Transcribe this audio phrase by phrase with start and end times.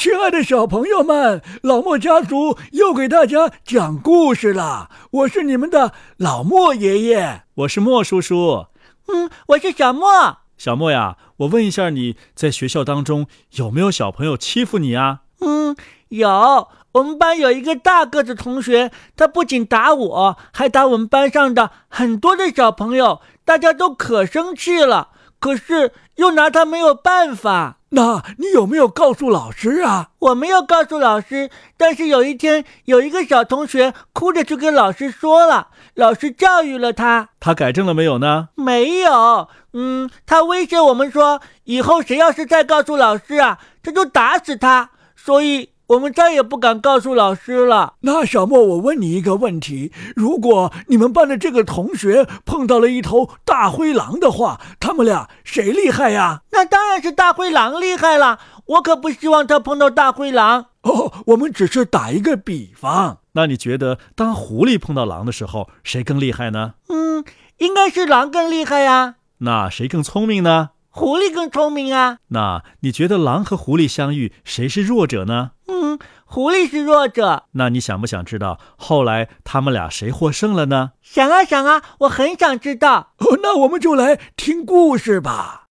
[0.00, 4.88] 亲爱的小朋友们，老莫家族又给大家讲故事了。
[5.10, 8.64] 我是你们的老莫爷爷，我是莫叔叔。
[9.08, 10.38] 嗯，我是小莫。
[10.56, 13.26] 小莫呀，我问一下，你在学校当中
[13.56, 15.20] 有没有小朋友欺负你啊？
[15.40, 15.76] 嗯，
[16.08, 16.68] 有。
[16.92, 25.10] 我们班有一个大个子同学，他不仅打我，还打我们班上的很多的小朋友，大家都可生气了。
[25.40, 27.78] 可是又拿他没有办法。
[27.92, 30.10] 那你有没有告诉老师啊？
[30.20, 37.30] 我没有告诉老师，但是有一天有一个小同学哭着去跟老师说了，老师教育了他。
[37.40, 38.50] 他改正了没有呢？
[38.54, 39.48] 没有。
[39.72, 44.90] 嗯，他威胁我们说，以后谁要是再告诉老师啊，他就打死他。
[45.16, 45.69] 所以。
[45.90, 47.94] 我们再也不敢告诉老师了。
[48.02, 56.42] 那小莫，我问你一个问题：如果你们班的这个同学碰到了一头大灰狼的话，他们俩谁厉害呀？
[56.52, 58.38] 那当然是大灰狼厉害了。
[58.66, 60.66] 我可不希望他碰到大灰狼。
[60.82, 63.18] 哦，我们只是打一个比方。
[63.32, 66.74] 那你觉得，当狐狸碰到狼的时候，谁更厉害呢？
[66.88, 67.24] 嗯，
[67.58, 69.16] 应该是狼更厉害呀。
[69.38, 70.70] 那谁更聪明呢？
[70.90, 72.18] 狐狸更聪明啊。
[72.28, 75.52] 那你觉得狼和狐狸相遇，谁是弱者呢？
[75.68, 77.44] 嗯，狐狸是弱者。
[77.52, 80.92] 那你想不想知道后来他们俩谁获胜了呢？
[81.00, 83.14] 想啊想啊，我很想知道。
[83.18, 85.68] 哦，那我们就来听故事吧。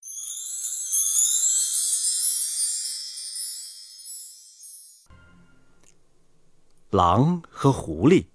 [6.90, 8.26] 狼和狐狸，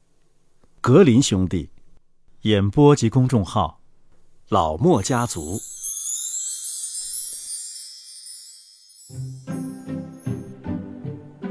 [0.79, 1.71] 格林兄弟，
[2.43, 3.81] 演播及公众号，
[4.47, 5.59] 老莫家族。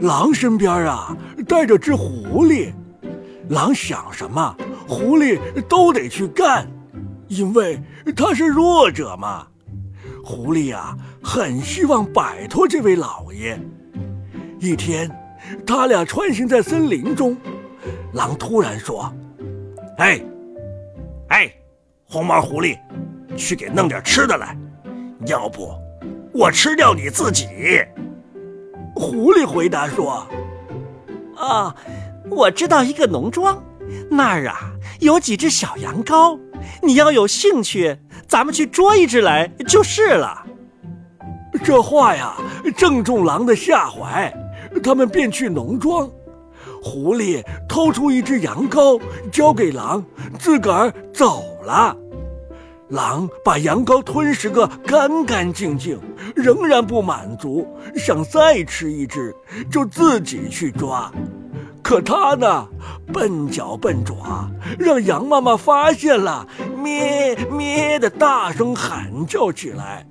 [0.04, 1.16] 狼身边啊
[1.48, 2.70] 带着只狐狸，
[3.48, 4.54] 狼想什么，
[4.86, 6.68] 狐狸都得去干，
[7.28, 7.80] 因为
[8.14, 9.46] 他是弱者嘛。
[10.22, 13.58] 狐狸呀很希望摆脱这位老爷。
[14.60, 15.10] 一天，
[15.66, 17.34] 他俩穿行在森林中，
[18.12, 19.10] 狼突然说
[19.96, 20.20] ：“哎，
[21.28, 21.50] 哎，
[22.04, 22.78] 红毛狐狸，
[23.36, 24.54] 去给弄点吃的来，
[25.26, 25.74] 要不
[26.32, 27.46] 我吃掉你自己。”
[28.94, 30.26] 狐狸回答说
[31.36, 31.74] ：“啊，
[32.30, 33.62] 我知道一个农庄，
[34.10, 36.38] 那儿啊有几只小羊羔，
[36.82, 40.46] 你要有兴趣，咱们去捉一只来就是了。”
[41.62, 42.36] 这话呀
[42.76, 44.32] 正中狼的下怀，
[44.82, 46.08] 他们便去农庄。
[46.82, 49.00] 狐狸偷出一只羊羔，
[49.32, 50.04] 交给狼，
[50.38, 51.96] 自个儿走了。
[52.88, 55.98] 狼把羊羔吞食个干干净净，
[56.34, 59.34] 仍然不满足，想再吃一只，
[59.70, 61.10] 就自己去抓。
[61.82, 62.66] 可他呢，
[63.12, 66.46] 笨脚笨爪，让羊妈妈发现了，
[66.76, 70.06] 咩咩的大声喊叫起来。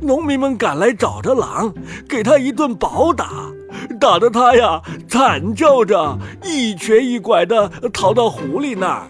[0.00, 1.72] 农民们赶来找着狼，
[2.08, 3.50] 给他一顿暴打，
[3.98, 9.06] 打得他呀惨叫着，一瘸一拐的逃到狐狸那儿。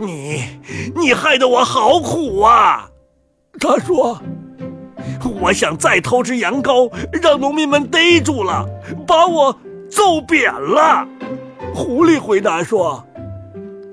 [0.00, 0.42] 你，
[0.96, 2.88] 你害得我好苦啊！
[3.60, 4.20] 他说
[5.28, 6.90] ：“我想再偷只羊羔，
[7.22, 8.66] 让农民们逮住了，
[9.06, 9.58] 把我
[9.90, 11.06] 揍扁了。”
[11.74, 13.04] 狐狸回答说：“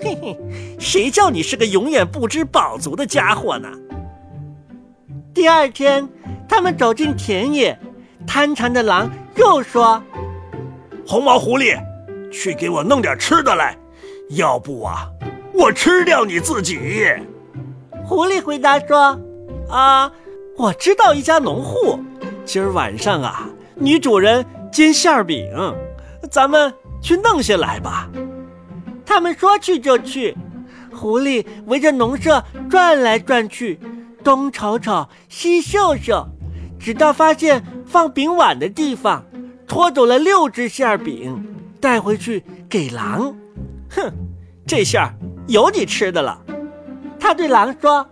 [0.01, 0.37] 嘿嘿，
[0.79, 3.67] 谁叫你是个永远不知饱足的家伙呢？”
[5.33, 6.07] 第二天，
[6.47, 7.77] 他们走进田野，
[8.27, 10.01] 贪馋的狼又说
[11.07, 11.79] ：“红毛狐狸，
[12.31, 13.77] 去给我弄点吃的来，
[14.31, 15.07] 要不啊。”
[15.53, 16.79] 我吃掉你自己，
[18.05, 19.19] 狐狸回答说
[19.69, 20.11] ：“啊，
[20.61, 21.99] 我知道一家农户，
[22.45, 25.49] 今儿晚上啊，女主人煎馅饼，
[26.29, 28.07] 咱们去弄些来吧。”
[29.03, 30.37] 他们说去就去，
[30.93, 33.79] 狐狸围着农舍转来转去，
[34.23, 36.27] 东瞅瞅，西嗅嗅，
[36.79, 39.25] 直到发现放饼碗的地方，
[39.67, 41.43] 拖走了六只馅饼，
[41.79, 43.35] 带回去给狼。
[43.89, 44.13] 哼，
[44.67, 45.11] 这下。
[45.47, 46.39] 有你吃的了，
[47.19, 48.07] 他对狼说。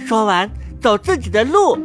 [0.00, 1.78] 说完，走自己的路。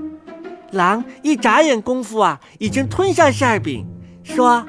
[0.77, 3.85] 狼一眨眼功夫啊，已经吞下馅饼，
[4.23, 4.65] 说：“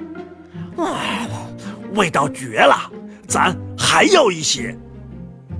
[1.95, 2.91] 味道绝了，
[3.29, 4.77] 咱还要一些。”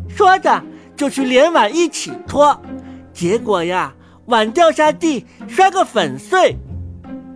[0.09, 0.61] 说着
[0.97, 2.61] 就去连碗一起拖。
[3.13, 3.95] 结果呀，
[4.27, 6.57] 碗掉下地，摔个粉碎。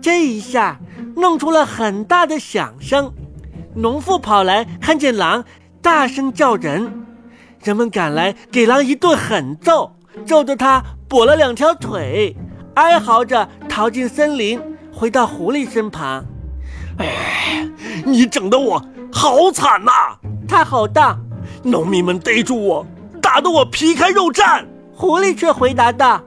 [0.00, 0.80] 这一下
[1.14, 3.12] 弄出了很大的响声。
[3.74, 5.44] 农妇跑来，看见狼，
[5.80, 7.04] 大声叫人。
[7.62, 12.36] 人们赶来，给狼一顿狠揍，揍得他跛了两条腿，
[12.74, 14.60] 哀嚎着逃进森林，
[14.92, 16.24] 回到狐狸身旁。
[16.98, 17.68] 哎，
[18.04, 19.92] 你整得我好惨呐！
[20.48, 21.18] 他吼道。
[21.64, 22.86] 农民们逮住我，
[23.20, 24.64] 打得我皮开肉绽。
[24.94, 26.22] 狐狸却回答道：“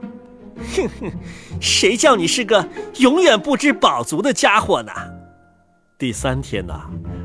[0.74, 1.12] 哼哼，
[1.60, 2.66] 谁叫你是个
[2.98, 4.92] 永远不知饱足的家伙呢？
[5.98, 6.74] 第三天呢，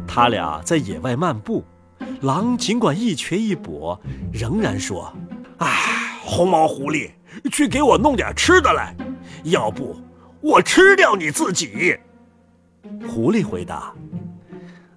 [0.07, 1.63] 他俩在野外漫步，
[2.21, 3.97] 狼尽管一瘸一跛，
[4.31, 5.13] 仍然说
[5.59, 5.67] ：“哎，
[6.23, 7.11] 红毛狐狸，
[7.51, 8.95] 去给我弄点吃的来，
[9.43, 9.95] 要不
[10.41, 11.97] 我吃掉你自己。”
[13.07, 13.93] 狐狸回答：“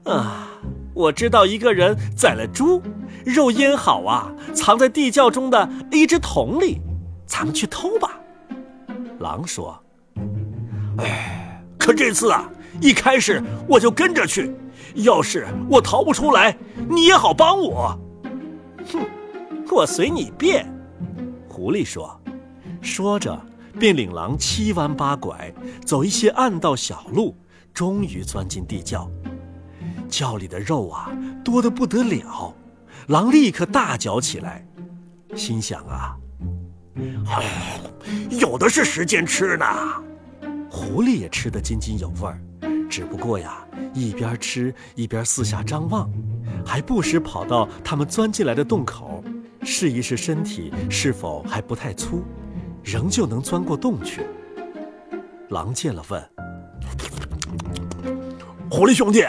[0.04, 0.48] 啊，
[0.94, 2.82] 我知道一个人宰了猪，
[3.24, 6.80] 肉腌好啊，藏在地窖中的一只桶里，
[7.26, 8.18] 咱们去偷吧。”
[9.20, 9.78] 狼说
[10.98, 12.50] ：“哎，可这次啊，
[12.80, 14.54] 一开始我就跟着去，
[14.94, 16.56] 要是我逃不出来，
[16.88, 17.98] 你也好帮我。”
[18.92, 19.00] 哼，
[19.70, 20.66] 我随你便。”
[21.48, 22.20] 狐狸说，
[22.80, 23.40] 说着
[23.78, 25.52] 便领狼七弯八拐，
[25.84, 27.36] 走一些暗道小路。
[27.72, 29.10] 终于钻进地窖，
[30.08, 31.10] 窖里的肉啊
[31.44, 32.54] 多得不得了，
[33.08, 34.64] 狼立刻大嚼起来，
[35.34, 36.16] 心想啊，
[38.30, 39.66] 有的是时间吃呢。
[40.70, 42.40] 狐狸也吃得津津有味儿，
[42.88, 46.08] 只不过呀，一边吃一边四下张望，
[46.64, 49.20] 还不时跑到他们钻进来的洞口，
[49.64, 52.22] 试一试身体是否还不太粗，
[52.84, 54.26] 仍旧能钻过洞去。
[55.48, 56.22] 狼见了问。
[58.70, 59.24] 狐狸兄弟，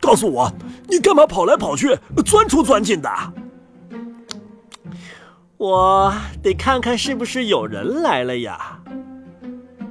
[0.00, 0.50] 告诉我，
[0.88, 3.10] 你干嘛跑来跑去，钻出钻进的？
[5.56, 6.12] 我
[6.42, 8.80] 得看看是不是有人来了呀。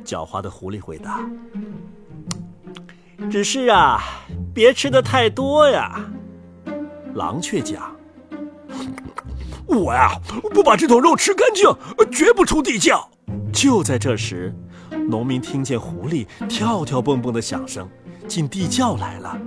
[0.06, 1.20] 狡猾的狐狸回答
[3.32, 4.02] ：“只是啊，
[4.54, 6.00] 别吃的太多呀。”
[7.16, 7.93] 狼却讲
[9.74, 10.12] ：“我呀，
[10.54, 11.68] 不把这头肉吃干净，
[12.12, 13.10] 绝不出地窖。”
[13.52, 14.54] 就在这时，
[15.10, 17.88] 农民听见狐狸跳跳蹦蹦的响声。
[18.26, 19.38] 进地窖来了，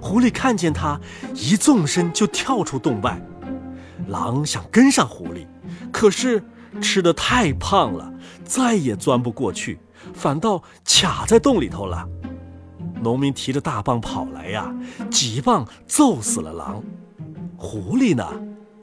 [0.00, 1.00] 狐狸看见他，
[1.32, 3.20] 一纵身就跳出洞外。
[4.08, 5.46] 狼想跟上狐狸，
[5.92, 6.42] 可是
[6.82, 8.12] 吃的太胖了，
[8.44, 9.78] 再也钻不过去，
[10.12, 12.04] 反倒卡在洞里头了。
[13.00, 14.74] 农民提着大棒跑来呀，
[15.08, 16.82] 几棒揍死了狼。
[17.56, 18.26] 狐狸呢，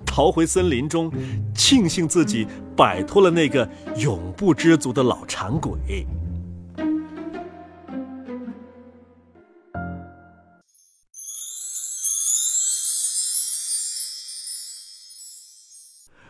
[0.08, 1.12] 逃回森林中，
[1.54, 5.78] 庆幸自己摆脱了那个永不知足的老馋鬼。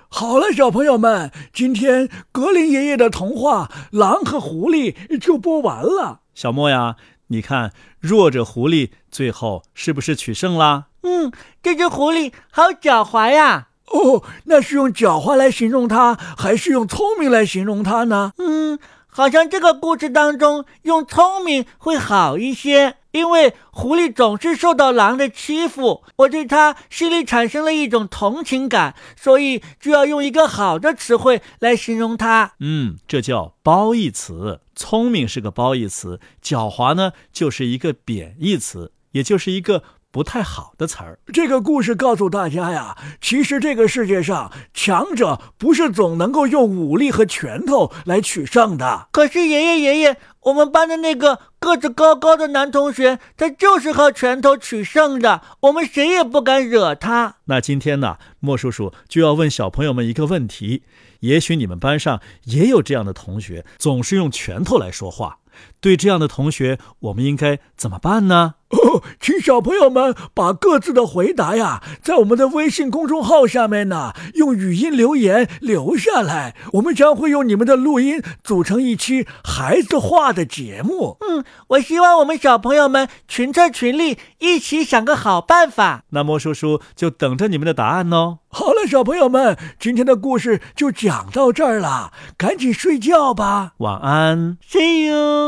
[0.09, 6.21] 好了，小朋友们，今天格林爷爷的童话《狼和狐狸》就播完了。
[6.33, 6.95] 小莫呀，
[7.27, 10.87] 你看弱者狐狸最后是不是取胜啦？
[11.03, 11.31] 嗯，
[11.61, 13.66] 这只狐狸好狡猾呀！
[13.87, 18.33] 哦，那是用狡猾来形容它，还是用聪明来形容它呢？
[18.37, 22.95] 嗯，好像这个故事当中用聪明会好一些。
[23.11, 32.51] 因为狐狸总是受到狼的欺负，我对它心里产生了一种同情感，所以就要用一个好的词汇来形容它。
[32.59, 34.59] 嗯，这叫褒义词。
[34.75, 39.81] 聪明是个褒义词，狡猾呢就是一个贬义词，也就是一个。
[40.11, 41.19] 不太好的词儿。
[41.33, 49.07] 这个故事告诉大家呀，其实这个世界上强者不是总能够用武力和拳头来取胜的。
[49.11, 57.35] 可是爷爷爷爷，我们班的那个个子高高的男同学，他就是靠拳头取胜的，我们谁也不敢惹他。
[57.45, 60.83] 那今天呢，莫叔叔就要问小朋友们一个问题：
[61.19, 65.39] 也许你们班上也有这样的同学，总是用拳头来说话。
[65.79, 68.55] 对这样的同学，我们应该怎么办呢？
[68.69, 81.15] 哦，请小朋友们把各自的回答呀，在我们的微信公众号下面呢，用语音留言留下来，我们将会用你们的录音组成一期孩子话的节目。
[81.21, 86.03] 嗯，我希望我们小朋友们群策群力，一起想个好办法。
[86.09, 88.39] 那莫叔叔就等着你们的答案哦。
[88.49, 95.46] 好了，小朋友们，今天的故事就讲到这儿了，赶紧睡觉吧，晚安，See you。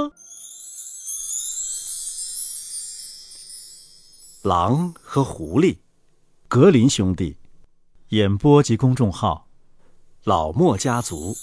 [4.44, 5.80] 狼和狐狸，
[6.48, 7.36] 格林兄弟，
[8.10, 9.50] 演播及公众号，
[10.24, 11.36] 老莫家族。